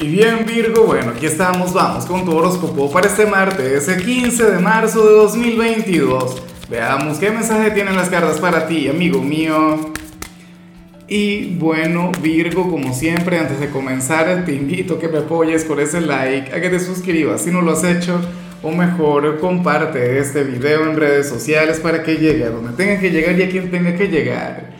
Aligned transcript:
Y 0.00 0.08
bien 0.08 0.44
Virgo, 0.44 0.86
bueno, 0.86 1.12
aquí 1.12 1.26
estamos, 1.26 1.72
vamos 1.72 2.04
con 2.06 2.24
tu 2.24 2.36
horóscopo 2.36 2.90
para 2.90 3.06
este 3.06 3.26
martes, 3.26 3.88
ese 3.88 4.02
15 4.02 4.50
de 4.50 4.58
marzo 4.58 5.06
de 5.06 5.12
2022. 5.12 6.42
Veamos 6.68 7.18
qué 7.18 7.30
mensaje 7.30 7.70
tienen 7.70 7.94
las 7.94 8.08
cartas 8.08 8.40
para 8.40 8.66
ti, 8.66 8.88
amigo 8.88 9.22
mío. 9.22 9.92
Y 11.06 11.54
bueno, 11.58 12.10
Virgo, 12.20 12.68
como 12.68 12.92
siempre, 12.92 13.38
antes 13.38 13.60
de 13.60 13.70
comenzar, 13.70 14.44
te 14.44 14.52
invito 14.52 14.94
a 14.94 14.98
que 14.98 15.06
me 15.06 15.18
apoyes 15.18 15.64
con 15.64 15.78
ese 15.78 16.00
like, 16.00 16.52
a 16.52 16.60
que 16.60 16.70
te 16.70 16.80
suscribas 16.80 17.42
si 17.42 17.52
no 17.52 17.62
lo 17.62 17.70
has 17.70 17.84
hecho, 17.84 18.20
o 18.64 18.72
mejor, 18.72 19.38
comparte 19.38 20.18
este 20.18 20.42
video 20.42 20.90
en 20.90 20.96
redes 20.96 21.28
sociales 21.28 21.78
para 21.78 22.02
que 22.02 22.16
llegue 22.16 22.44
a 22.44 22.50
donde 22.50 22.72
tenga 22.72 22.98
que 22.98 23.10
llegar 23.10 23.38
y 23.38 23.42
a 23.44 23.48
quien 23.48 23.70
tenga 23.70 23.94
que 23.94 24.08
llegar. 24.08 24.72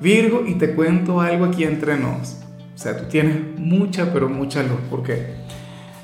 Virgo, 0.00 0.42
y 0.44 0.54
te 0.54 0.72
cuento 0.72 1.20
algo 1.20 1.44
aquí 1.44 1.62
entre 1.62 1.96
nos. 1.96 2.40
O 2.80 2.82
sea, 2.82 2.96
tú 2.96 3.04
tienes 3.10 3.36
mucha, 3.58 4.10
pero 4.10 4.26
mucha 4.30 4.62
luz. 4.62 4.78
Porque, 4.88 5.34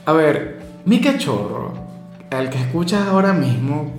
a 0.04 0.12
ver, 0.12 0.60
mi 0.84 1.00
cachorro, 1.00 1.73
el 2.28 2.50
que 2.50 2.59
escuchas 2.59 3.09
ahora 3.09 3.33
mismo, 3.33 3.95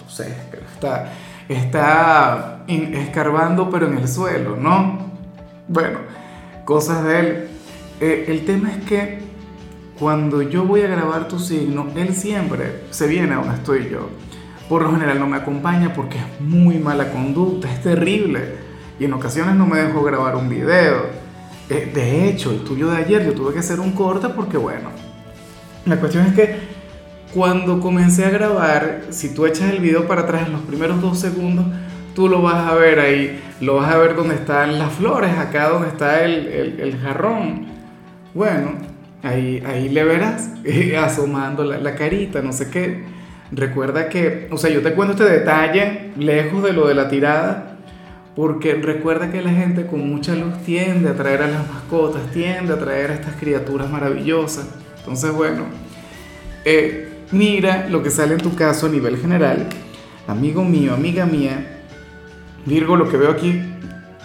no 0.00 0.08
sé, 0.08 0.32
está, 0.76 1.10
está 1.48 2.62
escarbando, 2.68 3.68
pero 3.68 3.88
en 3.88 3.98
el 3.98 4.06
suelo, 4.06 4.54
¿no? 4.54 5.10
Bueno, 5.66 5.98
cosas 6.64 7.02
de 7.02 7.18
él. 7.18 7.48
Eh, 8.00 8.26
el 8.28 8.44
tema 8.44 8.70
es 8.70 8.84
que 8.84 9.18
cuando 9.98 10.40
yo 10.40 10.62
voy 10.62 10.82
a 10.82 10.86
grabar 10.86 11.26
tu 11.26 11.40
signo, 11.40 11.88
él 11.96 12.14
siempre 12.14 12.82
se 12.90 13.08
viene 13.08 13.32
a 13.32 13.38
donde 13.38 13.54
estoy 13.56 13.88
yo. 13.90 14.08
Por 14.68 14.82
lo 14.82 14.92
general 14.92 15.18
no 15.18 15.26
me 15.26 15.36
acompaña 15.36 15.92
porque 15.92 16.18
es 16.18 16.40
muy 16.40 16.78
mala 16.78 17.10
conducta, 17.10 17.68
es 17.68 17.82
terrible. 17.82 18.70
Y 19.00 19.06
en 19.06 19.14
ocasiones 19.14 19.56
no 19.56 19.66
me 19.66 19.80
dejo 19.80 20.04
grabar 20.04 20.36
un 20.36 20.48
video. 20.48 21.19
Eh, 21.70 21.88
de 21.94 22.28
hecho, 22.28 22.50
el 22.50 22.64
tuyo 22.64 22.90
de 22.90 22.96
ayer 22.96 23.24
yo 23.24 23.32
tuve 23.32 23.52
que 23.52 23.60
hacer 23.60 23.78
un 23.78 23.92
corte 23.92 24.28
porque, 24.28 24.56
bueno, 24.56 24.90
la 25.86 25.96
cuestión 26.00 26.26
es 26.26 26.34
que 26.34 26.56
cuando 27.32 27.78
comencé 27.78 28.24
a 28.24 28.30
grabar, 28.30 29.02
si 29.10 29.32
tú 29.32 29.46
echas 29.46 29.70
el 29.70 29.78
video 29.78 30.08
para 30.08 30.22
atrás 30.22 30.46
en 30.46 30.52
los 30.52 30.62
primeros 30.62 31.00
dos 31.00 31.20
segundos, 31.20 31.66
tú 32.16 32.28
lo 32.28 32.42
vas 32.42 32.68
a 32.68 32.74
ver 32.74 32.98
ahí, 32.98 33.40
lo 33.60 33.76
vas 33.76 33.92
a 33.92 33.98
ver 33.98 34.16
donde 34.16 34.34
están 34.34 34.80
las 34.80 34.92
flores, 34.94 35.30
acá 35.38 35.68
donde 35.68 35.88
está 35.88 36.24
el, 36.24 36.48
el, 36.80 36.98
jarrón. 36.98 37.66
Bueno, 38.34 38.72
ahí, 39.22 39.62
ahí 39.64 39.88
le 39.88 40.02
verás 40.02 40.50
asomando 40.98 41.62
la, 41.62 41.78
la 41.78 41.94
carita, 41.94 42.42
no 42.42 42.52
sé 42.52 42.68
qué. 42.68 43.04
Recuerda 43.52 44.08
que, 44.08 44.48
o 44.50 44.58
sea, 44.58 44.70
yo 44.70 44.82
te 44.82 44.92
cuento 44.94 45.12
este 45.12 45.38
detalle 45.38 46.10
lejos 46.16 46.64
de 46.64 46.72
lo 46.72 46.88
de 46.88 46.94
la 46.94 47.08
tirada, 47.08 47.69
porque 48.40 48.72
recuerda 48.72 49.30
que 49.30 49.42
la 49.42 49.50
gente 49.50 49.86
con 49.86 50.08
mucha 50.08 50.34
luz 50.34 50.54
tiende 50.64 51.10
a 51.10 51.14
traer 51.14 51.42
a 51.42 51.46
las 51.46 51.68
mascotas, 51.68 52.22
tiende 52.32 52.72
a 52.72 52.78
traer 52.78 53.10
a 53.10 53.14
estas 53.14 53.34
criaturas 53.34 53.90
maravillosas. 53.90 54.66
Entonces, 54.96 55.30
bueno, 55.30 55.64
eh, 56.64 57.26
mira 57.32 57.86
lo 57.90 58.02
que 58.02 58.08
sale 58.08 58.32
en 58.32 58.40
tu 58.40 58.54
caso 58.54 58.86
a 58.86 58.88
nivel 58.88 59.18
general. 59.18 59.66
Amigo 60.26 60.64
mío, 60.64 60.94
amiga 60.94 61.26
mía, 61.26 61.82
Virgo, 62.64 62.96
lo 62.96 63.10
que 63.10 63.18
veo 63.18 63.30
aquí 63.30 63.60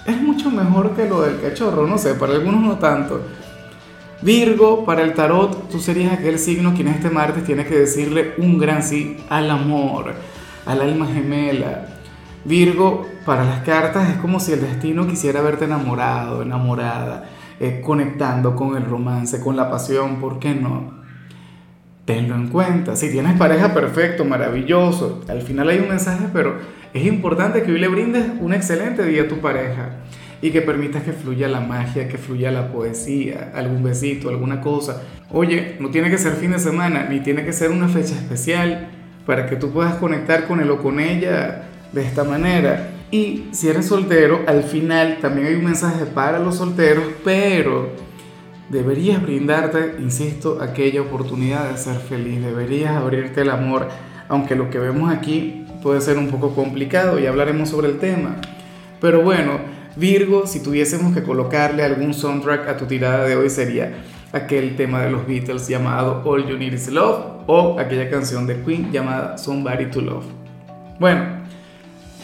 es 0.05 0.21
mucho 0.21 0.49
mejor 0.49 0.95
que 0.95 1.09
lo 1.09 1.23
del 1.23 1.41
cachorro, 1.41 1.85
no 1.85 1.97
sé, 1.97 2.13
para 2.13 2.35
algunos 2.35 2.61
no 2.61 2.77
tanto. 2.77 3.21
Virgo, 4.21 4.85
para 4.85 5.01
el 5.01 5.13
tarot, 5.13 5.67
tú 5.69 5.81
serías 5.81 6.13
aquel 6.13 6.39
signo 6.39 6.73
quien 6.73 6.87
este 6.87 7.09
martes 7.09 7.43
tiene 7.43 7.65
que 7.65 7.77
decirle 7.77 8.35
un 8.37 8.59
gran 8.59 8.81
sí 8.81 9.17
al 9.27 9.51
amor, 9.51 10.13
al 10.65 10.79
alma 10.79 11.05
gemela, 11.05 11.94
Virgo, 12.45 13.07
para 13.25 13.43
las 13.43 13.61
cartas 13.61 14.07
es 14.07 14.17
como 14.17 14.39
si 14.39 14.53
el 14.53 14.61
destino 14.61 15.07
quisiera 15.07 15.41
verte 15.41 15.65
enamorado, 15.65 16.43
enamorada, 16.43 17.27
eh, 17.59 17.81
conectando 17.83 18.55
con 18.55 18.77
el 18.77 18.85
romance, 18.85 19.41
con 19.41 19.55
la 19.55 19.71
pasión, 19.71 20.17
¿por 20.21 20.37
qué 20.37 20.53
no? 20.53 20.93
Tenlo 22.05 22.35
en 22.35 22.49
cuenta. 22.49 22.95
Si 22.95 23.09
tienes 23.09 23.35
pareja, 23.35 23.73
perfecto, 23.73 24.25
maravilloso. 24.25 25.23
Al 25.27 25.41
final 25.41 25.69
hay 25.69 25.79
un 25.79 25.89
mensaje, 25.89 26.27
pero 26.31 26.57
es 26.93 27.03
importante 27.03 27.63
que 27.63 27.71
hoy 27.71 27.79
le 27.79 27.87
brindes 27.87 28.25
un 28.39 28.53
excelente 28.53 29.03
día 29.03 29.23
a 29.23 29.27
tu 29.27 29.39
pareja 29.39 30.01
y 30.39 30.51
que 30.51 30.61
permitas 30.61 31.01
que 31.01 31.13
fluya 31.13 31.47
la 31.47 31.61
magia, 31.61 32.07
que 32.07 32.19
fluya 32.19 32.51
la 32.51 32.71
poesía, 32.71 33.53
algún 33.55 33.81
besito, 33.81 34.29
alguna 34.29 34.61
cosa. 34.61 35.01
Oye, 35.31 35.77
no 35.79 35.89
tiene 35.89 36.11
que 36.11 36.19
ser 36.19 36.33
fin 36.33 36.51
de 36.51 36.59
semana, 36.59 37.07
ni 37.09 37.21
tiene 37.21 37.43
que 37.43 37.53
ser 37.53 37.71
una 37.71 37.87
fecha 37.87 38.13
especial 38.13 38.89
para 39.25 39.47
que 39.47 39.55
tú 39.55 39.71
puedas 39.71 39.95
conectar 39.95 40.45
con 40.45 40.59
él 40.59 40.69
o 40.69 40.83
con 40.83 40.99
ella 40.99 41.64
de 41.91 42.03
esta 42.03 42.23
manera. 42.23 42.91
Y 43.11 43.45
si 43.51 43.69
eres 43.69 43.87
soltero, 43.87 44.41
al 44.47 44.63
final 44.63 45.19
también 45.21 45.47
hay 45.47 45.55
un 45.55 45.65
mensaje 45.65 46.05
para 46.05 46.39
los 46.39 46.55
solteros, 46.55 47.05
pero 47.23 47.89
deberías 48.69 49.21
brindarte, 49.21 49.95
insisto, 49.99 50.59
aquella 50.61 51.01
oportunidad 51.01 51.69
de 51.69 51.77
ser 51.77 51.97
feliz, 51.97 52.41
deberías 52.43 52.95
abrirte 52.95 53.41
el 53.41 53.51
amor, 53.51 53.87
aunque 54.27 54.55
lo 54.55 54.69
que 54.69 54.79
vemos 54.79 55.11
aquí 55.13 55.65
puede 55.83 56.01
ser 56.01 56.17
un 56.17 56.29
poco 56.29 56.55
complicado 56.55 57.19
y 57.19 57.27
hablaremos 57.27 57.69
sobre 57.69 57.89
el 57.89 57.99
tema. 57.99 58.37
Pero 58.99 59.21
bueno, 59.21 59.59
Virgo, 59.95 60.45
si 60.45 60.61
tuviésemos 60.61 61.13
que 61.13 61.23
colocarle 61.23 61.83
algún 61.83 62.13
soundtrack 62.13 62.67
a 62.67 62.75
tu 62.75 62.85
tirada 62.85 63.23
de 63.25 63.37
hoy 63.37 63.49
sería 63.49 63.93
aquel 64.33 64.75
tema 64.75 65.01
de 65.01 65.11
los 65.11 65.25
Beatles 65.25 65.67
llamado 65.67 66.21
All 66.25 66.45
You 66.45 66.57
Need 66.57 66.73
Is 66.73 66.89
Love 66.89 67.43
o 67.47 67.79
aquella 67.79 68.09
canción 68.09 68.45
de 68.45 68.61
Queen 68.61 68.91
llamada 68.91 69.37
Somebody 69.37 69.85
to 69.85 70.01
Love. 70.01 70.25
Bueno, 70.99 71.34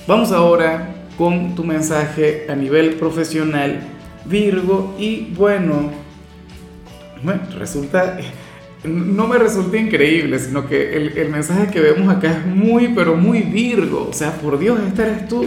Vamos 0.08 0.32
ahora 0.32 0.96
con 1.16 1.54
tu 1.54 1.64
mensaje 1.64 2.48
a 2.50 2.56
nivel 2.56 2.96
profesional, 2.96 3.82
Virgo, 4.26 4.96
y 4.98 5.32
bueno, 5.36 5.92
resulta, 7.56 8.18
no 8.84 9.28
me 9.28 9.38
resulta 9.38 9.78
increíble, 9.78 10.40
sino 10.40 10.68
que 10.68 10.98
el, 10.98 11.16
el, 11.16 11.30
mensaje 11.30 11.68
que 11.68 11.80
vemos 11.80 12.10
acá 12.10 12.32
es 12.32 12.46
muy, 12.48 12.94
pero 12.96 13.16
muy 13.16 13.42
Virgo, 13.42 14.08
o 14.10 14.14
sea, 14.14 14.32
por 14.32 14.58
Dios, 14.58 14.80
esta 14.88 15.06
eres 15.06 15.28
tú. 15.28 15.46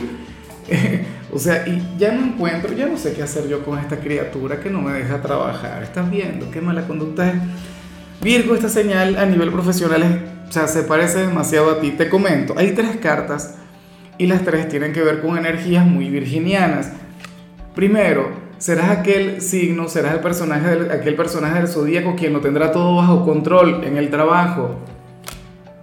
o 1.33 1.39
sea, 1.41 1.67
y 1.67 1.83
ya 1.99 2.13
no 2.13 2.25
encuentro, 2.25 2.73
ya 2.73 2.87
no 2.87 2.97
sé 2.97 3.13
qué 3.13 3.25
hacer 3.25 3.49
yo 3.49 3.65
con 3.65 3.81
esta 3.81 3.99
criatura 3.99 4.61
que 4.61 4.71
no 4.71 4.81
me 4.81 4.93
deja 4.93 5.21
trabajar. 5.21 5.83
¿Estás 5.83 6.09
viendo 6.09 6.49
qué 6.53 6.61
mala 6.61 6.87
conducta 6.87 7.29
es? 7.29 7.35
Virgo, 8.23 8.55
esta 8.55 8.69
señal 8.69 9.19
a 9.19 9.27
nivel 9.27 9.51
profesional 9.51 10.03
es, 10.05 10.49
o 10.49 10.53
sea, 10.53 10.69
se 10.69 10.85
parece 10.85 11.27
demasiado 11.27 11.73
a 11.73 11.81
ti. 11.81 11.91
Te 11.91 12.09
comento, 12.09 12.55
hay 12.57 12.71
tres 12.71 12.97
cartas 13.03 13.57
y 14.19 14.27
las 14.27 14.43
tres 14.43 14.69
tienen 14.69 14.93
que 14.93 15.03
ver 15.03 15.21
con 15.21 15.37
energías 15.37 15.87
muy 15.87 16.09
virginianas. 16.09 16.93
Primero, 17.75 18.31
serás 18.59 18.91
aquel 18.91 19.41
signo, 19.41 19.89
serás 19.89 20.15
el 20.15 20.21
personaje 20.21 20.69
del, 20.69 20.91
aquel 20.91 21.17
personaje 21.17 21.59
del 21.59 21.69
zodíaco 21.69 22.15
quien 22.17 22.33
lo 22.33 22.41
tendrá 22.41 22.73
todo 22.73 22.97
bajo 22.97 23.25
control 23.25 23.83
en 23.85 23.97
el 23.97 24.11
trabajo. 24.11 24.77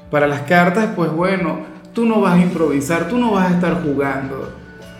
Para 0.09 0.27
las 0.27 0.41
cartas, 0.41 0.89
pues 0.95 1.11
bueno, 1.11 1.59
tú 1.93 2.05
no 2.05 2.21
vas 2.21 2.35
a 2.35 2.41
improvisar, 2.41 3.07
tú 3.07 3.17
no 3.17 3.31
vas 3.31 3.51
a 3.51 3.55
estar 3.55 3.83
jugando. 3.83 4.53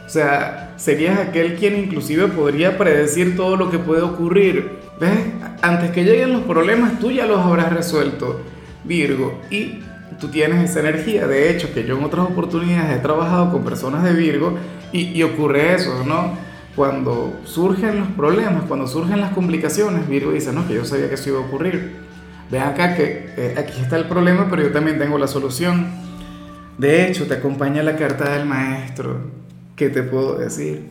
O 0.05 0.09
sea, 0.09 0.73
serías 0.77 1.19
aquel 1.19 1.55
quien 1.55 1.77
inclusive 1.77 2.27
podría 2.27 2.77
predecir 2.77 3.35
todo 3.35 3.55
lo 3.55 3.69
que 3.69 3.79
puede 3.79 4.01
ocurrir. 4.01 4.79
¿Ves? 4.99 5.17
Antes 5.61 5.91
que 5.91 6.03
lleguen 6.03 6.33
los 6.33 6.41
problemas, 6.41 6.99
tú 6.99 7.11
ya 7.11 7.25
los 7.25 7.39
habrás 7.39 7.73
resuelto, 7.73 8.41
Virgo. 8.83 9.39
Y 9.49 9.79
tú 10.21 10.27
tienes 10.27 10.69
esa 10.69 10.79
energía. 10.79 11.27
De 11.27 11.49
hecho, 11.49 11.73
que 11.73 11.83
yo 11.83 11.97
en 11.97 12.03
otras 12.03 12.27
oportunidades 12.27 12.97
he 12.97 13.01
trabajado 13.01 13.51
con 13.51 13.63
personas 13.63 14.03
de 14.03 14.13
Virgo 14.13 14.55
y, 14.93 15.21
ocurre 15.23 15.73
eso, 15.73 16.03
¿no? 16.05 16.37
Cuando 16.75 17.39
surgen 17.43 17.99
los 17.99 18.07
problemas, 18.09 18.63
cuando 18.67 18.87
surgen 18.87 19.19
las 19.19 19.33
complicaciones, 19.33 20.07
Virgo 20.07 20.31
dice, 20.31 20.53
no, 20.53 20.65
que 20.67 20.75
yo 20.75 20.85
sabía 20.85 21.09
que 21.09 21.15
eso 21.15 21.29
iba 21.31 21.39
a 21.39 21.41
ocurrir. 21.41 21.95
Ven 22.49 22.61
acá 22.61 22.95
que 22.95 23.33
eh, 23.35 23.55
aquí 23.57 23.81
está 23.81 23.97
el 23.97 24.05
problema, 24.05 24.47
pero 24.49 24.61
yo 24.61 24.71
también 24.71 24.99
tengo 24.99 25.17
la 25.17 25.27
solución. 25.27 25.87
De 26.77 27.07
hecho, 27.07 27.27
te 27.27 27.33
acompaña 27.33 27.83
la 27.83 27.95
carta 27.95 28.37
del 28.37 28.45
maestro. 28.45 29.17
¿Qué 29.75 29.89
te 29.89 30.03
puedo 30.03 30.37
decir? 30.37 30.85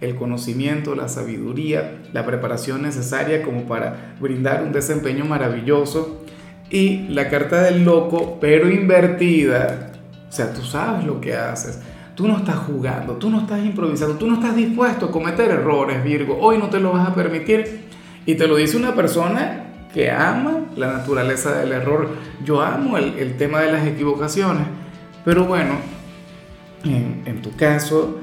El 0.00 0.14
conocimiento, 0.14 0.94
la 0.94 1.08
sabiduría, 1.08 2.02
la 2.12 2.24
preparación 2.24 2.82
necesaria 2.82 3.42
como 3.42 3.66
para 3.66 4.14
brindar 4.20 4.62
un 4.62 4.72
desempeño 4.72 5.24
maravilloso 5.24 6.22
y 6.70 7.08
la 7.08 7.28
carta 7.28 7.62
del 7.62 7.84
loco, 7.84 8.38
pero 8.40 8.70
invertida. 8.70 9.92
O 10.28 10.32
sea, 10.32 10.52
tú 10.52 10.62
sabes 10.62 11.04
lo 11.04 11.20
que 11.20 11.34
haces. 11.34 11.80
Tú 12.14 12.26
no 12.26 12.36
estás 12.36 12.56
jugando, 12.56 13.14
tú 13.14 13.30
no 13.30 13.40
estás 13.40 13.64
improvisando, 13.64 14.16
tú 14.16 14.26
no 14.26 14.34
estás 14.34 14.56
dispuesto 14.56 15.06
a 15.06 15.10
cometer 15.10 15.50
errores, 15.50 16.02
Virgo. 16.02 16.36
Hoy 16.40 16.58
no 16.58 16.68
te 16.68 16.80
lo 16.80 16.92
vas 16.92 17.08
a 17.08 17.14
permitir. 17.14 17.86
Y 18.26 18.34
te 18.34 18.46
lo 18.46 18.56
dice 18.56 18.76
una 18.76 18.94
persona 18.94 19.68
que 19.94 20.10
ama 20.10 20.66
la 20.76 20.92
naturaleza 20.92 21.54
del 21.58 21.72
error. 21.72 22.10
Yo 22.44 22.60
amo 22.60 22.98
el, 22.98 23.36
tema 23.36 23.60
de 23.60 23.72
las 23.72 23.86
equivocaciones. 23.86 24.64
Pero 25.24 25.44
bueno, 25.44 25.76
en, 26.84 27.40
tu 27.40 27.54
caso, 27.56 28.18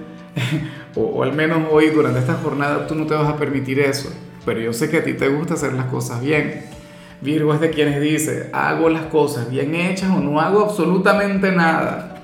o 0.95 1.23
al 1.23 1.33
menos 1.33 1.63
hoy 1.71 1.89
durante 1.89 2.19
esta 2.19 2.35
jornada, 2.35 2.85
tú 2.87 2.95
no 2.95 3.07
te 3.07 3.15
vas 3.15 3.29
a 3.29 3.37
permitir 3.37 3.79
eso. 3.79 4.11
Pero 4.45 4.59
yo 4.59 4.73
sé 4.73 4.89
que 4.89 4.97
a 4.97 5.03
ti 5.03 5.13
te 5.13 5.29
gusta 5.29 5.55
hacer 5.55 5.73
las 5.73 5.85
cosas 5.85 6.21
bien. 6.21 6.74
Virgo 7.21 7.53
es 7.53 7.59
de 7.59 7.69
quienes 7.69 8.01
dice, 8.01 8.49
hago 8.53 8.89
las 8.89 9.03
cosas 9.03 9.49
bien 9.49 9.73
hechas 9.73 10.11
o 10.11 10.19
no 10.19 10.39
hago 10.39 10.61
absolutamente 10.63 11.51
nada. 11.51 12.21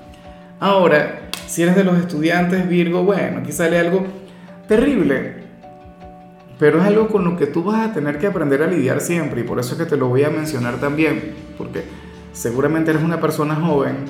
Ahora, 0.60 1.30
si 1.48 1.64
eres 1.64 1.76
de 1.76 1.84
los 1.84 1.98
estudiantes 1.98 2.68
Virgo, 2.70 3.04
bueno, 3.04 3.40
aquí 3.40 3.52
sale 3.52 3.80
algo 3.80 4.06
terrible. 4.68 5.42
pero 6.60 6.80
es 6.80 6.86
algo 6.86 7.08
con 7.08 7.24
lo 7.24 7.36
que 7.38 7.48
tú 7.48 7.64
vas 7.64 7.90
a 7.90 7.94
tener 7.94 8.20
que 8.20 8.28
aprender 8.28 8.62
a 8.62 8.68
lidiar 8.68 9.02
siempre 9.02 9.42
y 9.42 9.44
por 9.44 9.60
eso 9.60 9.72
es 9.74 9.80
que 9.80 9.86
te 9.86 9.98
lo 9.98 10.10
voy 10.10 10.24
a 10.24 10.30
mencionar 10.30 10.76
también, 10.76 11.34
porque 11.58 11.84
seguramente 12.34 12.92
eres 12.92 13.04
una 13.04 13.20
persona 13.20 13.56
joven. 13.56 14.06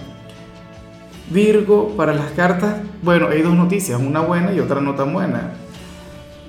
Virgo, 1.30 1.96
para 1.96 2.14
las 2.14 2.32
cartas, 2.32 2.82
bueno, 3.02 3.30
hay 3.30 3.42
dos 3.42 3.56
noticias, 3.56 4.02
una 4.02 4.20
buena 4.20 4.52
y 4.52 4.60
otra 4.60 4.82
no 4.82 4.96
tan 4.96 5.14
buena. 5.14 5.54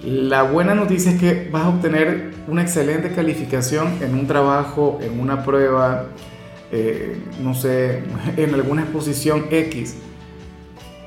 La 0.05 0.43
buena 0.43 0.75
noticia 0.75 1.13
es 1.13 1.21
que 1.21 1.49
vas 1.53 1.63
a 1.63 1.69
obtener 1.69 2.33
una 2.49 2.63
excelente 2.63 3.13
calificación 3.13 3.99
en 4.01 4.15
un 4.15 4.27
trabajo, 4.27 4.99
en 5.01 5.21
una 5.21 5.45
prueba, 5.45 6.07
eh, 6.73 7.17
no 7.41 7.55
sé, 7.55 8.03
en 8.37 8.53
alguna 8.53 8.83
exposición 8.83 9.47
X. 9.49 9.97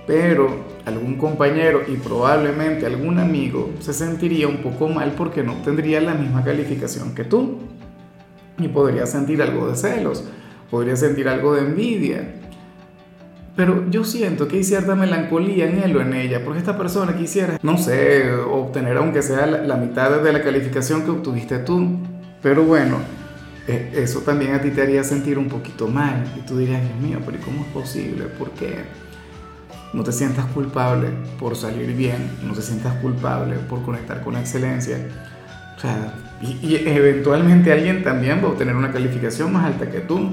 Pero 0.08 0.64
algún 0.86 1.18
compañero 1.18 1.82
y 1.86 1.98
probablemente 1.98 2.86
algún 2.86 3.20
amigo 3.20 3.72
se 3.80 3.92
sentiría 3.92 4.48
un 4.48 4.58
poco 4.58 4.88
mal 4.88 5.14
porque 5.18 5.44
no 5.44 5.56
tendría 5.56 6.00
la 6.00 6.14
misma 6.14 6.46
calificación 6.46 7.14
que 7.14 7.26
tú. 7.26 7.60
Y 8.60 8.70
podría 8.70 9.06
sentir 9.06 9.42
algo 9.42 9.68
de 9.68 9.76
celos, 9.76 10.24
podría 10.72 10.96
sentir 10.96 11.28
algo 11.28 11.54
de 11.54 11.62
envidia. 11.64 12.36
Pero 13.56 13.90
yo 13.90 14.04
siento 14.04 14.48
que 14.48 14.58
hay 14.58 14.64
cierta 14.66 14.96
melancolía 14.96 15.70
en 15.70 15.82
él 15.82 15.96
o 15.96 16.02
en 16.02 16.14
ella, 16.14 16.44
porque 16.44 16.60
esta 16.60 16.78
persona 16.78 17.16
quisiera, 17.16 17.58
no 17.64 17.78
sé, 17.78 18.34
obtener 18.34 18.98
aunque 18.98 19.22
sea 19.22 19.46
la, 19.46 19.78
mitad 19.78 20.22
de 20.22 20.34
la 20.34 20.44
calificación 20.44 21.04
que 21.04 21.12
obtuviste 21.12 21.60
tú. 21.60 22.00
Pero 22.42 22.64
bueno, 22.64 22.98
e, 23.66 23.92
eso 23.96 24.20
también 24.22 24.56
a 24.56 24.62
ti 24.62 24.72
te 24.72 24.82
haría 24.82 25.06
sentir 25.06 25.38
un 25.38 25.48
poquito 25.48 25.88
mal. 25.88 26.26
Y 26.38 26.46
tú 26.46 26.58
dirías, 26.58 26.82
Dios 26.82 27.00
mío, 27.00 27.20
pero 27.26 27.38
¿cómo 27.46 27.62
es 27.62 27.72
posible? 27.72 28.26
¿Por 28.26 28.52
qué? 28.52 28.76
No 29.94 30.04
te 30.04 30.12
sientas 30.12 30.46
culpable 30.48 31.08
por 31.40 31.56
salir 31.56 31.96
bien, 31.96 32.32
no 32.46 32.54
te 32.54 32.62
sientas 32.62 32.94
culpable 32.96 33.56
por 33.70 33.82
conectar 33.84 34.22
con 34.22 34.34
la 34.34 34.42
excelencia. 34.42 34.98
O 35.78 35.80
sea, 35.80 36.14
y, 36.42 36.60
y 36.62 36.84
eventualmente 36.88 37.72
alguien 37.72 38.04
también 38.04 38.40
va 38.44 38.50
a 38.50 38.52
obtener 38.52 38.76
una 38.76 38.92
calificación 38.92 39.54
más 39.54 39.64
alta 39.66 39.90
que 39.90 40.02
tú. 40.02 40.30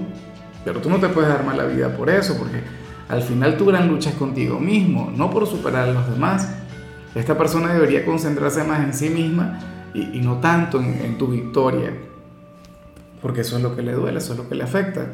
Pero 0.64 0.80
tú 0.80 0.90
no 0.90 0.98
te 0.98 1.08
puedes 1.08 1.28
dar 1.28 1.44
mala 1.44 1.64
vida 1.64 1.96
por 1.96 2.10
eso, 2.10 2.36
porque 2.36 2.81
al 3.12 3.22
final 3.22 3.58
tu 3.58 3.66
gran 3.66 3.88
lucha 3.88 4.08
es 4.08 4.16
contigo 4.16 4.58
mismo, 4.58 5.12
no 5.14 5.30
por 5.30 5.46
superar 5.46 5.86
a 5.86 5.92
los 5.92 6.10
demás. 6.10 6.48
Esta 7.14 7.36
persona 7.36 7.70
debería 7.74 8.06
concentrarse 8.06 8.64
más 8.64 8.82
en 8.82 8.94
sí 8.94 9.10
misma 9.10 9.60
y, 9.92 10.18
no 10.20 10.38
tanto 10.38 10.80
en, 10.80 10.98
en 11.04 11.18
tu 11.18 11.26
victoria, 11.26 11.92
porque 13.20 13.42
eso 13.42 13.58
es 13.58 13.62
lo 13.62 13.76
que 13.76 13.82
le 13.82 13.92
duele, 13.92 14.16
eso 14.16 14.32
es 14.32 14.38
lo 14.38 14.48
que 14.48 14.54
le 14.54 14.64
afecta. 14.64 15.08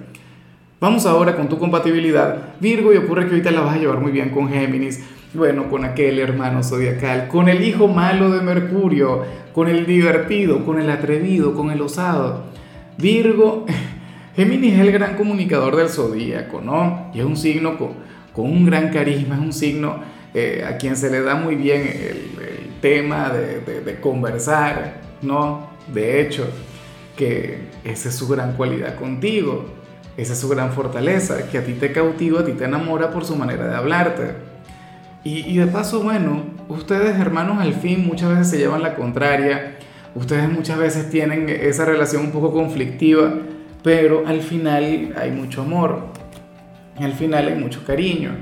Vamos 0.80 1.06
ahora 1.06 1.34
con 1.34 1.48
tu 1.48 1.58
compatibilidad. 1.58 2.54
Virgo, 2.60 2.92
y 2.92 2.98
ocurre 2.98 3.24
que 3.24 3.30
ahorita 3.30 3.50
la 3.50 3.62
vas 3.62 3.74
a 3.74 3.78
llevar 3.78 3.98
muy 3.98 4.12
bien 4.12 4.30
con 4.30 4.48
Géminis. 4.48 5.04
Bueno, 5.34 5.68
con 5.68 5.84
aquel 5.84 6.20
hermano 6.20 6.62
zodiacal, 6.62 7.26
con 7.26 7.48
el 7.48 7.62
hijo 7.64 7.88
malo 7.88 8.30
de 8.30 8.42
Mercurio, 8.42 9.24
con 9.52 9.66
el 9.66 9.86
divertido, 9.86 10.64
con 10.64 10.78
el 10.78 10.88
atrevido, 10.88 11.52
con 11.52 11.72
el 11.72 11.82
osado. 11.82 12.44
Virgo, 12.96 13.66
Géminis 14.38 14.74
es 14.74 14.80
el 14.82 14.92
gran 14.92 15.16
comunicador 15.16 15.74
del 15.74 15.88
zodíaco, 15.88 16.60
¿no? 16.60 17.10
Y 17.12 17.18
es 17.18 17.24
un 17.24 17.36
signo 17.36 17.76
con, 17.76 17.96
un 18.36 18.64
gran 18.64 18.90
carisma, 18.90 19.34
es 19.34 19.40
un 19.40 19.52
signo 19.52 19.98
eh, 20.32 20.64
a 20.64 20.76
quien 20.76 20.96
se 20.96 21.10
le 21.10 21.22
da 21.22 21.34
muy 21.34 21.56
bien 21.56 21.80
el, 21.80 22.78
tema 22.80 23.30
de, 23.30 23.98
conversar, 24.00 25.00
¿no? 25.22 25.70
De 25.92 26.20
hecho, 26.20 26.48
que 27.16 27.62
esa 27.82 28.10
es 28.10 28.14
su 28.14 28.28
gran 28.28 28.52
cualidad 28.52 28.94
contigo, 28.94 29.66
esa 30.16 30.34
es 30.34 30.38
su 30.38 30.48
gran 30.48 30.70
fortaleza, 30.70 31.50
que 31.50 31.58
a 31.58 31.64
ti 31.64 31.72
te 31.72 31.90
cautiva, 31.90 32.42
a 32.42 32.44
ti 32.44 32.52
te 32.52 32.66
enamora 32.66 33.10
por 33.10 33.24
su 33.24 33.34
manera 33.34 33.66
de 33.66 33.74
hablarte. 33.74 34.34
Y, 35.24 35.38
y 35.52 35.56
de 35.56 35.66
paso, 35.66 36.00
bueno, 36.00 36.44
ustedes 36.68 37.18
hermanos 37.18 37.58
al 37.58 37.74
fin 37.74 38.06
muchas 38.06 38.28
veces 38.28 38.50
se 38.50 38.58
llevan 38.58 38.84
la 38.84 38.94
contraria, 38.94 39.78
ustedes 40.14 40.48
muchas 40.48 40.78
veces 40.78 41.10
tienen 41.10 41.48
esa 41.48 41.84
relación 41.84 42.22
un 42.26 42.30
poco 42.30 42.52
conflictiva 42.52 43.34
pero 43.82 44.26
al 44.26 44.40
final 44.40 45.14
hay 45.16 45.30
mucho 45.30 45.62
amor, 45.62 46.06
al 46.98 47.12
final 47.12 47.48
hay 47.48 47.54
mucho 47.54 47.84
cariño. 47.84 48.32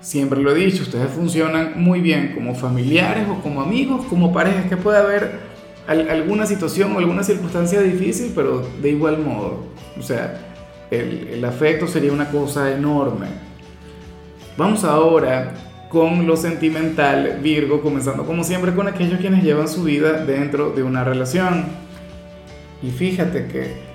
Siempre 0.00 0.40
lo 0.40 0.52
he 0.52 0.54
dicho, 0.54 0.82
ustedes 0.82 1.10
funcionan 1.10 1.74
muy 1.76 2.00
bien 2.00 2.32
como 2.34 2.54
familiares 2.54 3.26
o 3.28 3.42
como 3.42 3.60
amigos, 3.60 4.06
como 4.06 4.32
parejas, 4.32 4.66
que 4.66 4.76
puede 4.76 4.98
haber 4.98 5.50
alguna 5.86 6.46
situación 6.46 6.94
o 6.94 6.98
alguna 6.98 7.22
circunstancia 7.22 7.80
difícil, 7.82 8.32
pero 8.34 8.66
de 8.80 8.90
igual 8.90 9.18
modo. 9.18 9.64
O 9.98 10.02
sea, 10.02 10.38
el, 10.90 11.44
afecto 11.44 11.86
sería 11.86 12.12
una 12.12 12.30
cosa 12.30 12.72
enorme. 12.72 13.26
Vamos 14.56 14.84
ahora 14.84 15.52
con 15.88 16.26
lo 16.26 16.36
sentimental, 16.36 17.40
Virgo, 17.42 17.82
comenzando 17.82 18.24
como 18.24 18.44
siempre 18.44 18.72
con 18.74 18.88
aquellos 18.88 19.20
quienes 19.20 19.42
llevan 19.42 19.68
su 19.68 19.84
vida 19.84 20.24
dentro 20.24 20.70
de 20.70 20.82
una 20.82 21.04
relación. 21.04 21.64
Y 22.82 22.90
fíjate 22.90 23.46
que 23.46 23.89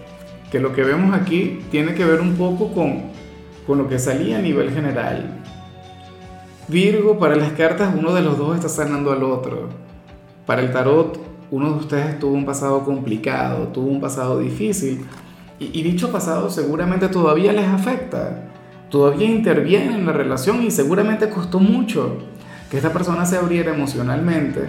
que 0.56 0.62
lo 0.62 0.72
que 0.72 0.86
vemos 0.86 1.14
aquí 1.14 1.60
tiene 1.70 1.94
que 1.96 2.06
ver 2.06 2.22
un 2.22 2.36
poco 2.36 2.72
con, 2.72 3.12
con 3.68 3.78
lo 3.78 3.90
que 3.90 4.00
salía 4.00 4.38
a 4.38 4.42
nivel 4.42 4.72
general. 4.72 5.42
Virgo, 6.70 7.20
para 7.20 7.36
las 7.36 7.52
cartas 7.52 7.94
uno 7.94 8.14
de 8.14 8.22
los 8.22 8.38
dos 8.38 8.56
está 8.56 8.70
sanando 8.70 9.12
al 9.12 9.22
otro. 9.24 9.68
Para 10.46 10.62
el 10.62 10.72
tarot, 10.72 11.20
uno 11.52 11.74
de 11.74 11.80
ustedes 11.80 12.20
tuvo 12.20 12.36
un 12.36 12.46
pasado 12.46 12.86
complicado, 12.86 13.68
tuvo 13.68 13.88
un 13.88 14.00
pasado 14.00 14.40
difícil. 14.40 15.06
Y, 15.60 15.78
y 15.78 15.84
dicho 15.84 16.10
pasado 16.10 16.50
seguramente 16.50 17.10
todavía 17.10 17.52
les 17.52 17.68
afecta. 17.68 18.46
Todavía 18.90 19.28
interviene 19.28 19.94
en 19.94 20.06
la 20.06 20.14
relación 20.14 20.64
y 20.64 20.72
seguramente 20.72 21.30
costó 21.30 21.60
mucho 21.60 22.16
que 22.72 22.78
esta 22.78 22.94
persona 22.94 23.26
se 23.26 23.36
abriera 23.36 23.76
emocionalmente, 23.76 24.62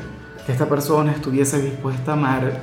que 0.45 0.51
esta 0.51 0.69
persona 0.69 1.13
estuviese 1.13 1.63
dispuesta 1.63 2.11
a 2.11 2.15
amar, 2.15 2.61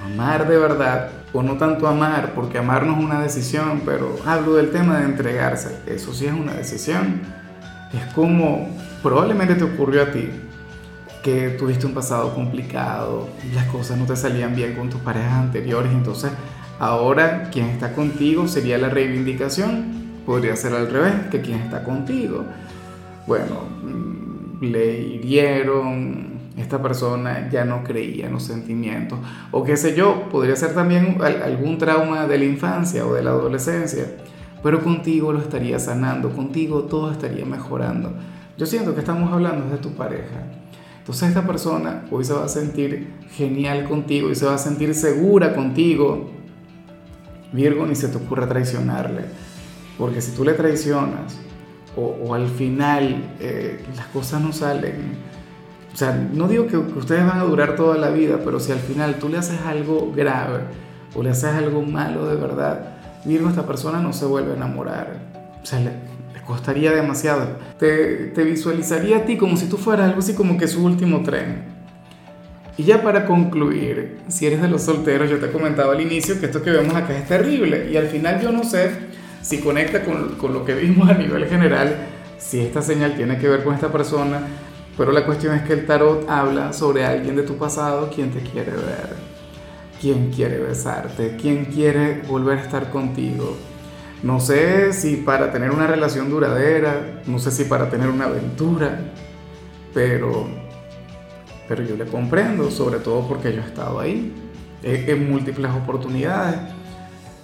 a 0.00 0.06
amar 0.06 0.48
de 0.48 0.56
verdad 0.56 1.21
o 1.32 1.42
no 1.42 1.56
tanto 1.56 1.86
amar, 1.86 2.32
porque 2.34 2.58
amar 2.58 2.84
no 2.84 2.92
es 2.98 3.04
una 3.04 3.20
decisión, 3.20 3.82
pero 3.84 4.16
hablo 4.26 4.54
del 4.54 4.70
tema 4.70 4.98
de 4.98 5.06
entregarse, 5.06 5.78
eso 5.86 6.12
sí 6.12 6.26
es 6.26 6.32
una 6.32 6.54
decisión. 6.54 7.22
Es 7.92 8.12
como 8.14 8.68
probablemente 9.02 9.54
te 9.54 9.64
ocurrió 9.64 10.02
a 10.02 10.10
ti, 10.12 10.28
que 11.22 11.50
tuviste 11.50 11.86
un 11.86 11.94
pasado 11.94 12.34
complicado, 12.34 13.28
las 13.54 13.66
cosas 13.66 13.96
no 13.96 14.06
te 14.06 14.16
salían 14.16 14.54
bien 14.54 14.74
con 14.74 14.90
tus 14.90 15.00
parejas 15.00 15.32
anteriores, 15.32 15.92
entonces 15.92 16.32
ahora 16.78 17.48
quien 17.50 17.66
está 17.66 17.92
contigo 17.92 18.48
sería 18.48 18.76
la 18.76 18.88
reivindicación, 18.88 20.02
podría 20.26 20.56
ser 20.56 20.74
al 20.74 20.90
revés, 20.90 21.14
que 21.30 21.40
quien 21.40 21.60
está 21.60 21.84
contigo. 21.84 22.44
Bueno, 23.26 23.62
mm, 23.82 24.64
le 24.64 25.00
hirieron, 25.00 26.31
esta 26.56 26.82
persona 26.82 27.48
ya 27.50 27.64
no 27.64 27.82
creía 27.82 28.26
en 28.26 28.34
los 28.34 28.42
sentimientos. 28.42 29.18
O 29.50 29.64
qué 29.64 29.76
sé 29.76 29.94
yo, 29.94 30.28
podría 30.28 30.56
ser 30.56 30.74
también 30.74 31.18
algún 31.22 31.78
trauma 31.78 32.26
de 32.26 32.38
la 32.38 32.44
infancia 32.44 33.06
o 33.06 33.14
de 33.14 33.22
la 33.22 33.30
adolescencia. 33.30 34.06
Pero 34.62 34.82
contigo 34.82 35.32
lo 35.32 35.40
estaría 35.40 35.78
sanando, 35.78 36.30
contigo 36.30 36.82
todo 36.84 37.10
estaría 37.10 37.44
mejorando. 37.44 38.12
Yo 38.58 38.66
siento 38.66 38.94
que 38.94 39.00
estamos 39.00 39.32
hablando 39.32 39.68
de 39.70 39.78
tu 39.78 39.92
pareja. 39.94 40.46
Entonces 40.98 41.30
esta 41.30 41.44
persona 41.44 42.04
hoy 42.10 42.24
se 42.24 42.32
va 42.32 42.44
a 42.44 42.48
sentir 42.48 43.12
genial 43.32 43.88
contigo 43.88 44.30
y 44.30 44.36
se 44.36 44.46
va 44.46 44.54
a 44.54 44.58
sentir 44.58 44.94
segura 44.94 45.54
contigo. 45.54 46.30
Virgo, 47.52 47.86
ni 47.86 47.96
se 47.96 48.08
te 48.08 48.18
ocurra 48.18 48.48
traicionarle. 48.48 49.24
Porque 49.98 50.20
si 50.20 50.32
tú 50.32 50.44
le 50.44 50.52
traicionas 50.52 51.38
o, 51.96 52.34
al 52.34 52.46
final 52.48 53.34
eh, 53.40 53.84
las 53.96 54.06
cosas 54.06 54.40
no 54.40 54.52
salen 54.52 55.31
o 55.92 55.96
sea, 55.96 56.28
no 56.32 56.48
digo 56.48 56.66
que, 56.66 56.76
ustedes 56.76 57.26
van 57.26 57.38
a 57.38 57.44
durar 57.44 57.76
toda 57.76 57.98
la 57.98 58.10
vida, 58.10 58.38
pero 58.44 58.60
si 58.60 58.72
al 58.72 58.78
final 58.78 59.16
tú 59.16 59.28
le 59.28 59.38
haces 59.38 59.60
algo 59.66 60.12
grave 60.14 60.60
o 61.14 61.22
le 61.22 61.30
haces 61.30 61.52
algo 61.54 61.82
malo 61.82 62.26
de 62.26 62.36
verdad, 62.36 62.96
Virgo, 63.24 63.48
esta 63.48 63.66
persona 63.66 64.00
no 64.00 64.12
se 64.12 64.24
vuelve 64.24 64.52
a 64.52 64.56
enamorar. 64.56 65.20
O 65.62 65.66
sea, 65.66 65.80
le, 65.80 65.90
costaría 66.46 66.90
demasiado. 66.90 67.46
Te, 67.78 68.32
te 68.34 68.42
visualizaría 68.42 69.18
a 69.18 69.24
ti 69.24 69.36
como 69.36 69.56
si 69.56 69.68
tú 69.68 69.76
fueras 69.76 70.08
algo 70.08 70.18
así 70.18 70.34
como 70.34 70.58
que 70.58 70.66
su 70.66 70.84
último 70.84 71.22
tren. 71.22 71.70
Y 72.76 72.84
ya 72.84 73.02
para 73.02 73.26
concluir, 73.26 74.18
si 74.28 74.46
eres 74.46 74.60
de 74.60 74.68
los 74.68 74.82
solteros, 74.82 75.30
yo 75.30 75.38
te 75.38 75.52
comentaba 75.52 75.92
al 75.92 76.00
inicio 76.00 76.40
que 76.40 76.46
esto 76.46 76.62
que 76.62 76.70
vemos 76.70 76.94
acá 76.96 77.16
es 77.16 77.28
terrible. 77.28 77.90
Y 77.92 77.96
al 77.96 78.06
final 78.06 78.40
yo 78.40 78.50
no 78.50 78.64
sé 78.64 78.90
si 79.42 79.58
conecta 79.58 80.02
con, 80.02 80.36
con 80.36 80.52
lo 80.52 80.64
que 80.64 80.74
vimos 80.74 81.08
a 81.08 81.14
nivel 81.14 81.46
general, 81.46 81.94
si 82.38 82.60
esta 82.60 82.82
señal 82.82 83.14
tiene 83.14 83.38
que 83.38 83.48
ver 83.48 83.62
con 83.62 83.74
esta 83.74 83.92
persona 83.92 84.40
pero 84.96 85.12
la 85.12 85.24
cuestión 85.24 85.54
es 85.54 85.62
que 85.62 85.72
el 85.72 85.86
tarot 85.86 86.28
habla 86.28 86.72
sobre 86.72 87.04
alguien 87.04 87.36
de 87.36 87.42
tu 87.42 87.56
pasado 87.56 88.10
quien 88.14 88.30
te 88.30 88.40
quiere 88.40 88.72
ver, 88.72 89.16
quien 90.00 90.30
quiere 90.30 90.58
besarte, 90.58 91.36
quien 91.36 91.66
quiere 91.66 92.22
volver 92.28 92.58
a 92.58 92.62
estar 92.62 92.90
contigo. 92.90 93.56
No 94.22 94.38
sé 94.38 94.92
si 94.92 95.16
para 95.16 95.50
tener 95.50 95.70
una 95.70 95.86
relación 95.86 96.30
duradera, 96.30 97.22
no 97.26 97.38
sé 97.38 97.50
si 97.50 97.64
para 97.64 97.90
tener 97.90 98.08
una 98.08 98.26
aventura, 98.26 99.00
pero, 99.92 100.46
pero 101.66 101.82
yo 101.82 101.96
le 101.96 102.04
comprendo, 102.04 102.70
sobre 102.70 103.00
todo 103.00 103.26
porque 103.26 103.52
yo 103.52 103.62
he 103.62 103.64
estado 103.64 103.98
ahí 103.98 104.32
en, 104.82 105.30
múltiples 105.30 105.72
oportunidades. 105.72 106.56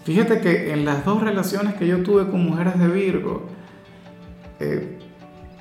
Fíjate 0.05 0.40
que 0.40 0.73
en 0.73 0.85
las 0.85 1.05
dos 1.05 1.23
relaciones 1.23 1.75
que 1.75 1.87
yo 1.87 2.02
tuve 2.02 2.28
con 2.28 2.45
mujeres 2.45 2.78
de 2.78 2.88
Virgo, 2.88 3.47
eh, 4.61 4.98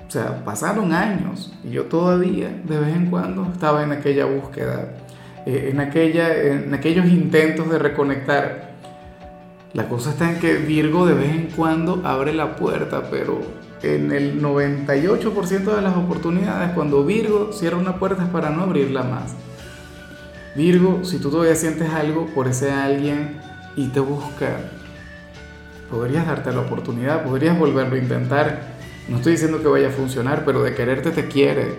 o 0.08 0.12
sea, 0.12 0.44
pasaron 0.46 0.94
años 0.94 1.52
y 1.66 1.72
yo 1.72 1.86
todavía 1.86 2.50
de 2.64 2.80
vez 2.80 2.96
en 2.96 3.10
cuando 3.10 3.44
estaba 3.52 3.84
en 3.84 3.92
aquella 3.92 4.26
búsqueda, 4.26 4.94
eh, 5.46 5.70
en, 5.72 5.82
aquella, 5.82 6.34
en 6.34 6.74
aquellos 6.74 7.08
intentos 7.08 7.70
de 7.70 7.78
reconectar. 7.78 8.68
La 9.74 9.90
cosa 9.90 10.12
está 10.12 10.32
en 10.32 10.40
que 10.40 10.56
Virgo 10.56 11.06
de 11.06 11.14
vez 11.14 11.32
en 11.32 11.50
cuando 11.56 12.02
abre 12.06 12.34
la 12.34 12.56
puerta, 12.56 13.10
pero 13.12 13.42
en 13.84 14.12
el 14.14 14.42
98% 14.42 15.76
de 15.76 15.82
las 15.82 15.96
oportunidades 15.98 16.72
cuando 16.72 17.04
Virgo 17.04 17.52
cierra 17.52 17.78
una 17.78 17.98
puerta 17.98 18.24
es 18.24 18.30
para 18.30 18.50
no 18.50 18.64
abrirla 18.64 19.04
más. 19.04 19.36
Virgo, 20.56 21.04
si 21.04 21.20
tú 21.20 21.30
todavía 21.30 21.56
sientes 21.56 21.90
algo 21.90 22.28
por 22.34 22.48
ese 22.48 22.72
alguien 22.72 23.40
y 23.76 23.90
te 23.90 24.00
busca, 24.00 24.58
podrías 25.92 26.26
darte 26.26 26.52
la 26.52 26.62
oportunidad, 26.62 27.24
podrías 27.24 27.60
volverlo 27.60 27.96
a 27.96 28.00
intentar. 28.00 28.77
No 29.10 29.18
estoy 29.18 29.34
diciendo 29.34 29.62
que 29.62 29.68
vaya 29.68 29.88
a 29.88 29.92
funcionar, 29.92 30.44
pero 30.46 30.64
de 30.64 30.76
quererte 30.76 31.12
te 31.12 31.28
quiere. 31.28 31.76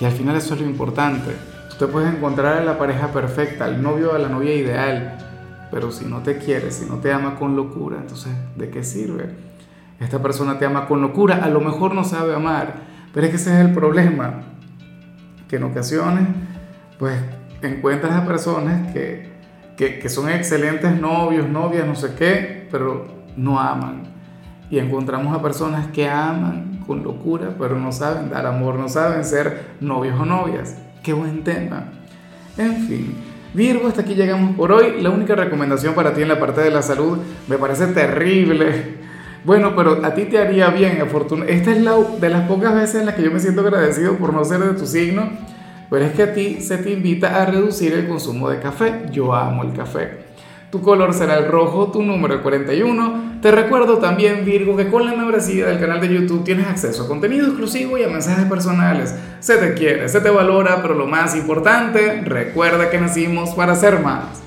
Y 0.00 0.04
al 0.04 0.12
final 0.12 0.36
eso 0.36 0.54
es 0.54 0.60
lo 0.60 0.66
importante. 0.66 1.32
Tú 1.70 1.86
te 1.86 1.86
puedes 1.86 2.14
encontrar 2.14 2.58
a 2.58 2.64
la 2.64 2.78
pareja 2.78 3.08
perfecta, 3.08 3.64
al 3.64 3.82
novio 3.82 4.12
o 4.12 4.14
a 4.14 4.18
la 4.18 4.28
novia 4.28 4.54
ideal, 4.54 5.18
pero 5.70 5.90
si 5.90 6.04
no 6.04 6.20
te 6.20 6.38
quiere, 6.38 6.70
si 6.70 6.86
no 6.86 6.96
te 6.96 7.12
ama 7.12 7.36
con 7.36 7.56
locura, 7.56 7.98
entonces, 8.00 8.32
¿de 8.56 8.70
qué 8.70 8.84
sirve? 8.84 9.30
Esta 10.00 10.22
persona 10.22 10.58
te 10.58 10.64
ama 10.64 10.86
con 10.86 11.00
locura, 11.02 11.40
a 11.42 11.48
lo 11.48 11.60
mejor 11.60 11.94
no 11.94 12.04
sabe 12.04 12.34
amar, 12.34 12.74
pero 13.12 13.26
es 13.26 13.30
que 13.30 13.36
ese 13.36 13.52
es 13.52 13.66
el 13.66 13.72
problema, 13.72 14.42
que 15.48 15.56
en 15.56 15.64
ocasiones, 15.64 16.26
pues 16.98 17.18
encuentras 17.62 18.12
a 18.12 18.24
personas 18.24 18.92
que, 18.92 19.32
que, 19.76 20.08
son 20.08 20.30
excelentes 20.30 21.00
novios, 21.00 21.48
novias, 21.48 21.86
no 21.86 21.96
sé 21.96 22.14
qué, 22.16 22.68
pero 22.70 23.06
no 23.36 23.58
aman. 23.58 24.17
Y 24.70 24.78
encontramos 24.78 25.36
a 25.36 25.42
personas 25.42 25.86
que 25.88 26.08
aman 26.08 26.80
con 26.86 27.02
locura, 27.02 27.54
pero 27.58 27.78
no 27.78 27.92
saben 27.92 28.30
dar 28.30 28.46
amor, 28.46 28.76
no 28.76 28.88
saben 28.88 29.24
ser 29.24 29.76
novios 29.80 30.18
o 30.20 30.24
novias. 30.24 30.76
Qué 31.02 31.12
buen 31.12 31.42
tema. 31.44 31.84
En 32.56 32.86
fin, 32.86 33.14
Virgo, 33.54 33.88
hasta 33.88 34.02
aquí 34.02 34.14
llegamos 34.14 34.56
por 34.56 34.72
hoy. 34.72 35.00
La 35.00 35.10
única 35.10 35.34
recomendación 35.34 35.94
para 35.94 36.12
ti 36.12 36.22
en 36.22 36.28
la 36.28 36.38
parte 36.38 36.60
de 36.60 36.70
la 36.70 36.82
salud 36.82 37.18
me 37.46 37.56
parece 37.56 37.86
terrible. 37.88 38.98
Bueno, 39.44 39.74
pero 39.76 40.04
a 40.04 40.14
ti 40.14 40.24
te 40.24 40.38
haría 40.38 40.68
bien, 40.68 40.98
Esta 41.46 41.70
es 41.70 41.80
la 41.80 41.96
de 42.20 42.28
las 42.28 42.48
pocas 42.48 42.74
veces 42.74 42.96
en 42.96 43.06
las 43.06 43.14
que 43.14 43.22
yo 43.22 43.30
me 43.30 43.40
siento 43.40 43.62
agradecido 43.62 44.16
por 44.16 44.34
no 44.34 44.44
ser 44.44 44.60
de 44.60 44.78
tu 44.78 44.86
signo 44.86 45.30
pero 45.90 46.04
es 46.04 46.12
que 46.12 46.22
a 46.22 46.34
ti 46.34 46.60
se 46.60 46.78
te 46.78 46.90
invita 46.90 47.40
a 47.40 47.46
reducir 47.46 47.92
el 47.94 48.06
consumo 48.08 48.50
de 48.50 48.60
café. 48.60 49.06
Yo 49.10 49.34
amo 49.34 49.62
el 49.62 49.72
café. 49.72 50.27
Tu 50.70 50.82
color 50.82 51.14
será 51.14 51.38
el 51.38 51.48
rojo, 51.48 51.90
tu 51.90 52.02
número 52.02 52.34
el 52.34 52.40
41. 52.42 53.38
Te 53.40 53.50
recuerdo 53.50 53.96
también, 53.98 54.44
Virgo, 54.44 54.76
que 54.76 54.88
con 54.88 55.06
la 55.06 55.14
membresía 55.14 55.66
del 55.66 55.80
canal 55.80 55.98
de 55.98 56.12
YouTube 56.12 56.44
tienes 56.44 56.66
acceso 56.66 57.04
a 57.04 57.08
contenido 57.08 57.46
exclusivo 57.46 57.96
y 57.96 58.02
a 58.02 58.08
mensajes 58.08 58.44
personales. 58.44 59.14
Se 59.40 59.56
te 59.56 59.72
quiere, 59.72 60.10
se 60.10 60.20
te 60.20 60.28
valora, 60.28 60.82
pero 60.82 60.94
lo 60.94 61.06
más 61.06 61.34
importante, 61.34 62.20
recuerda 62.22 62.90
que 62.90 62.98
nacimos 62.98 63.54
para 63.54 63.74
ser 63.76 64.00
más. 64.00 64.42